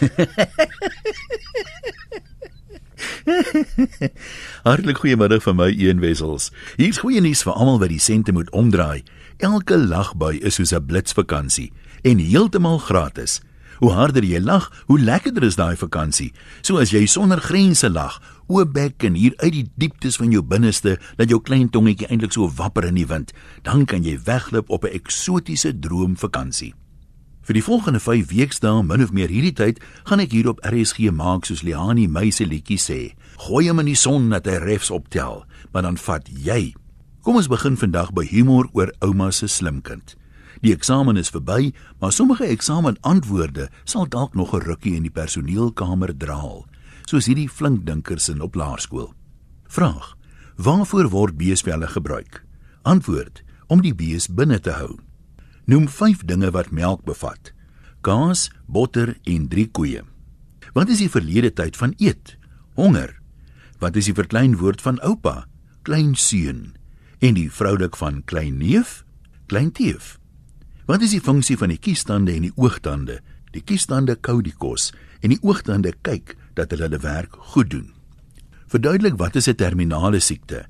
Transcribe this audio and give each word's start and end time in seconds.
Hartlik 4.66 4.98
goeiemiddag 4.98 5.42
van 5.42 5.56
my 5.56 5.74
een 5.78 6.00
wessels. 6.00 6.50
Hier's 6.76 6.98
goeie 7.02 7.20
nuus 7.20 7.42
vir 7.46 7.52
almal 7.52 7.78
wat 7.82 7.92
die 7.92 8.02
sente 8.02 8.32
moet 8.32 8.50
omdraai. 8.50 9.02
Elke 9.42 9.78
lagbui 9.78 10.38
is 10.40 10.54
soos 10.54 10.74
'n 10.74 10.86
blitsvakansie 10.86 11.72
en 12.02 12.18
heeltemal 12.18 12.78
gratis. 12.78 13.40
Hoe 13.78 13.90
harder 13.90 14.24
jy 14.24 14.40
lag, 14.40 14.84
hoe 14.86 15.00
lekkerder 15.00 15.42
is 15.42 15.56
daai 15.56 15.76
vakansie. 15.76 16.32
So 16.62 16.78
as 16.78 16.90
jy 16.90 17.06
sonder 17.06 17.40
grense 17.40 17.90
lag, 17.90 18.22
oop 18.46 18.72
bek 18.72 19.02
en 19.02 19.14
hier 19.14 19.32
uit 19.36 19.52
die 19.52 19.70
dieptes 19.74 20.16
van 20.16 20.30
jou 20.30 20.42
binneste, 20.42 20.98
dat 21.16 21.28
jou 21.28 21.42
klein 21.42 21.70
tongetjie 21.70 22.06
eintlik 22.06 22.32
so 22.32 22.52
wapper 22.56 22.84
in 22.84 22.94
die 22.94 23.06
wind, 23.06 23.32
dan 23.62 23.84
kan 23.84 24.02
jy 24.02 24.18
wegloop 24.24 24.70
op 24.70 24.84
'n 24.84 24.94
eksotiese 24.94 25.78
droomvakansie. 25.78 26.74
Vir 27.42 27.56
die 27.58 27.64
volgende 27.66 27.98
5 27.98 28.28
weekdae, 28.30 28.84
min 28.86 29.02
of 29.02 29.10
meer 29.10 29.30
hierdie 29.32 29.54
tyd, 29.58 29.80
gaan 30.06 30.20
ek 30.22 30.30
hier 30.30 30.46
op 30.52 30.60
RSG 30.62 31.10
maak 31.10 31.48
soos 31.48 31.64
Liani 31.66 32.04
meise 32.06 32.46
liedjie 32.46 32.78
sê. 32.78 32.98
Gooi 33.48 33.66
hom 33.66 33.82
in 33.82 33.90
die 33.90 33.98
son 33.98 34.28
dat 34.30 34.46
hy 34.46 34.60
refs 34.62 34.92
optel, 34.94 35.42
maar 35.74 35.82
dan 35.82 35.98
vat 35.98 36.30
jy. 36.30 36.70
Kom 37.26 37.40
ons 37.40 37.50
begin 37.50 37.74
vandag 37.78 38.14
by 38.14 38.28
humor 38.30 38.70
oor 38.78 38.94
ouma 39.02 39.32
se 39.34 39.50
slimkind. 39.50 40.14
Die 40.62 40.70
eksamen 40.70 41.18
is 41.18 41.34
verby, 41.34 41.72
maar 41.98 42.14
sommige 42.14 42.46
eksamenantwoorde 42.46 43.66
sal 43.82 44.06
dalk 44.06 44.38
nog 44.38 44.54
'n 44.54 44.62
rukkie 44.62 44.94
in 44.94 45.02
die 45.02 45.10
personeelkamer 45.10 46.14
draal, 46.16 46.66
soos 47.10 47.26
hierdie 47.26 47.50
flinkdinkers 47.50 48.28
in 48.28 48.40
op 48.40 48.54
laerskool. 48.54 49.14
Vraag: 49.66 50.14
Waarvoor 50.56 51.08
word 51.10 51.36
beesvelle 51.36 51.88
gebruik? 51.88 52.44
Antwoord: 52.82 53.42
Om 53.66 53.82
die 53.82 53.94
bees 53.94 54.28
binne 54.28 54.60
te 54.60 54.70
hou. 54.70 54.98
Noem 55.64 55.88
5 55.88 56.24
dinge 56.26 56.50
wat 56.50 56.70
melk 56.70 57.04
bevat: 57.06 57.52
kaas, 58.02 58.50
botter 58.66 59.14
en 59.22 59.48
3 59.48 59.68
koeie. 59.70 60.02
Wat 60.74 60.88
is 60.88 60.98
die 60.98 61.10
verlede 61.10 61.52
tyd 61.52 61.76
van 61.76 61.94
eet? 61.98 62.36
Honger. 62.74 63.14
Wat 63.78 63.96
is 63.96 64.08
die 64.08 64.16
verkleinwoord 64.16 64.82
van 64.82 64.98
oupa? 65.06 65.46
Kleinseun. 65.82 66.74
En 67.22 67.34
die 67.34 67.50
vroulik 67.50 67.96
van 67.96 68.22
kleinneef? 68.24 69.04
Kleinteef. 69.46 70.18
Wat 70.86 71.02
is 71.02 71.14
die 71.14 71.22
funksie 71.22 71.58
van 71.58 71.70
die 71.70 71.78
kiestande 71.78 72.34
en 72.34 72.48
die 72.48 72.54
oogtande? 72.56 73.20
Die 73.54 73.62
kiestande 73.62 74.16
kou 74.16 74.40
die 74.42 74.54
kos 74.56 74.90
en 75.20 75.30
die 75.30 75.40
oogtande 75.46 75.92
kyk 76.02 76.34
dat 76.58 76.72
hulle 76.72 76.88
hulle 76.88 77.02
werk 77.04 77.36
goed 77.52 77.70
doen. 77.70 77.92
Verduidelik 78.66 79.18
wat 79.20 79.36
is 79.36 79.48
'n 79.48 79.54
terminale 79.54 80.20
siekte? 80.20 80.66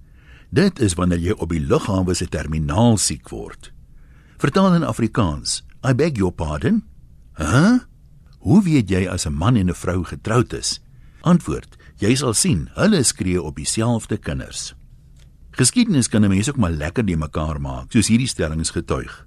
Dit 0.51 0.81
is 0.81 0.95
wanneer 0.95 1.19
jy 1.19 1.33
op 1.33 1.49
die 1.49 1.61
liggaam 1.61 2.15
se 2.15 2.27
terminaal 2.27 2.99
siek 2.99 3.29
word. 3.29 3.73
Vertaal 4.43 4.75
in 4.75 4.83
Afrikaans. 4.83 5.63
I 5.85 5.93
beg 5.95 6.17
your 6.17 6.33
pardon? 6.33 6.83
Hæ? 7.39 7.45
Huh? 7.45 7.79
Hoe 8.39 8.63
weet 8.63 8.91
jy 8.91 9.07
as 9.07 9.27
'n 9.27 9.33
man 9.33 9.57
en 9.57 9.71
'n 9.71 9.75
vrou 9.75 10.05
getroud 10.05 10.53
is? 10.53 10.81
Antwoord: 11.21 11.77
Jy 11.97 12.15
sal 12.15 12.35
sien, 12.35 12.69
hulle 12.75 13.03
skree 13.03 13.43
op 13.43 13.57
dieselfde 13.57 14.17
kinders. 14.17 14.75
Geskiedenis 15.51 16.09
kan 16.09 16.25
'n 16.25 16.29
mens 16.29 16.49
ook 16.49 16.57
maar 16.57 16.71
lekker 16.71 17.05
die 17.05 17.17
mekaar 17.17 17.61
maak, 17.61 17.93
soos 17.93 18.09
hierdie 18.09 18.27
stellings 18.27 18.71
getuig. 18.71 19.27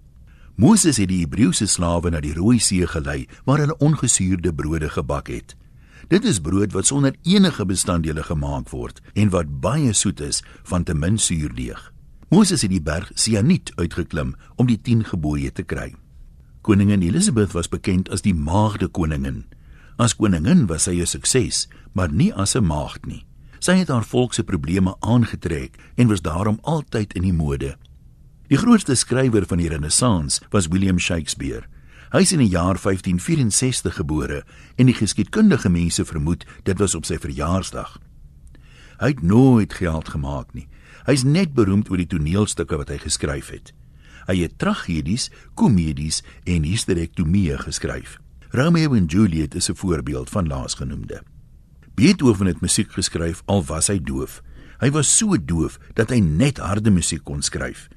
Moses 0.55 0.97
het 0.97 1.07
die 1.07 1.25
Hebreëse 1.25 1.65
slawe 1.65 2.09
na 2.09 2.19
die 2.19 2.33
Rooi 2.33 2.59
See 2.59 2.87
gelei 2.87 3.27
waar 3.45 3.57
hulle 3.57 3.77
ongesuurde 3.77 4.53
brode 4.53 4.89
gebak 4.89 5.27
het. 5.27 5.55
Dit 6.07 6.25
is 6.25 6.39
brood 6.39 6.73
wat 6.73 6.85
sonder 6.85 7.15
enige 7.23 7.65
bestanddele 7.65 8.23
gemaak 8.23 8.69
word 8.69 9.01
en 9.13 9.29
wat 9.29 9.59
baie 9.61 9.93
soet 9.93 10.19
is 10.19 10.43
van 10.63 10.83
te 10.83 10.93
min 10.93 11.17
suurdeeg. 11.17 11.94
Moses 12.35 12.65
het 12.65 12.71
die 12.73 12.83
berg 12.83 13.13
Sinait 13.15 13.69
uitgeklim 13.79 14.33
om 14.59 14.67
die 14.67 14.75
10 14.75 15.05
gebooie 15.07 15.53
te 15.55 15.63
kry. 15.63 15.93
Koningin 16.67 17.05
Elizabeth 17.05 17.53
was 17.55 17.69
bekend 17.71 18.09
as 18.11 18.25
die 18.25 18.33
maagde 18.35 18.89
koningin. 18.91 19.45
As 19.95 20.17
koningin 20.19 20.65
was 20.67 20.83
sy 20.83 20.99
'n 20.99 21.07
sukses, 21.07 21.69
maar 21.93 22.11
nie 22.11 22.33
as 22.33 22.55
'n 22.55 22.65
maagd 22.65 23.05
nie. 23.05 23.23
Sy 23.59 23.77
het 23.77 23.87
haar 23.87 24.03
volk 24.03 24.33
se 24.33 24.43
probleme 24.43 24.95
aangetrek 24.99 25.79
en 25.95 26.07
was 26.07 26.21
daarom 26.21 26.59
altyd 26.61 27.13
in 27.13 27.21
die 27.21 27.33
mode. 27.33 27.77
Die 28.47 28.57
grootste 28.57 28.95
skrywer 28.95 29.45
van 29.45 29.57
die 29.57 29.69
Renessans 29.69 30.41
was 30.49 30.67
William 30.67 30.99
Shakespeare. 30.99 31.63
Hy 32.11 32.19
is 32.19 32.31
in 32.31 32.39
die 32.39 32.51
jaar 32.51 32.77
1564 32.77 33.95
gebore 33.95 34.43
en 34.75 34.85
die 34.85 34.95
geskiedkundige 34.95 35.69
mense 35.69 36.05
vermoed 36.05 36.45
dit 36.63 36.79
was 36.79 36.95
op 36.95 37.05
sy 37.05 37.17
verjaarsdag. 37.17 37.99
Hy 38.99 39.07
het 39.07 39.21
nooit 39.21 39.73
geld 39.73 40.09
gemaak 40.09 40.53
nie. 40.53 40.67
Hy's 41.05 41.23
net 41.23 41.53
beroemd 41.53 41.89
oor 41.89 42.01
die 42.01 42.09
toneelstukke 42.09 42.77
wat 42.81 42.89
hy 42.89 42.97
geskryf 43.03 43.51
het. 43.53 43.73
Hy 44.25 44.39
het 44.41 44.57
tragedies, 44.57 45.29
komedies 45.53 46.23
en 46.49 46.65
hysterektomie 46.65 47.53
geskryf. 47.61 48.17
Romeo 48.55 48.95
en 48.97 49.05
Juliet 49.05 49.55
is 49.55 49.69
'n 49.69 49.75
voorbeeld 49.75 50.29
van 50.29 50.47
laasgenoemde. 50.47 51.21
Beethoven 51.95 52.45
het 52.45 52.61
musiek 52.61 52.91
geskryf 52.91 53.41
al 53.45 53.63
was 53.63 53.87
hy 53.87 53.99
doof. 53.99 54.41
Hy 54.79 54.89
was 54.91 55.17
so 55.17 55.37
doof 55.37 55.77
dat 55.93 56.09
hy 56.09 56.19
net 56.19 56.57
harde 56.57 56.91
musiek 56.91 57.23
kon 57.23 57.41
skryf. 57.41 57.87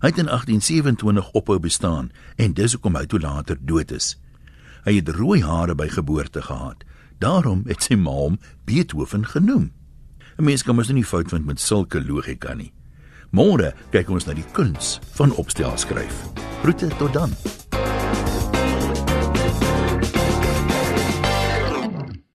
Hy 0.00 0.08
het 0.12 0.18
in 0.18 0.28
1827 0.28 1.30
ophou 1.30 1.58
bestaan 1.58 2.10
en 2.36 2.52
dis 2.52 2.72
hoekom 2.72 2.96
hy 2.96 3.06
toe 3.06 3.20
later 3.20 3.56
dood 3.60 3.90
is. 3.90 4.18
Hy 4.84 4.94
het 4.94 5.08
rooi 5.08 5.42
hare 5.42 5.74
by 5.74 5.88
geboorte 5.88 6.42
gehad. 6.42 6.84
Daarom 7.18 7.62
het 7.66 7.82
sy 7.82 7.94
ma 7.94 8.10
hom 8.10 8.38
Beethoven 8.64 9.26
genoem. 9.26 9.72
'n 10.38 10.44
Mens 10.44 10.62
kan 10.62 10.76
mos 10.76 10.88
nie 10.88 11.04
fout 11.04 11.30
vind 11.30 11.46
met 11.46 11.60
sulke 11.60 12.00
logika 12.00 12.54
nie. 12.54 12.72
Môre 13.30 13.74
kyk 13.90 14.10
ons 14.10 14.26
na 14.26 14.32
die 14.32 14.46
kuns 14.52 15.00
van 15.18 15.34
opstel 15.34 15.76
skryf. 15.76 16.22
Groete 16.62 16.88
tot 16.98 17.12
dan. 17.12 17.34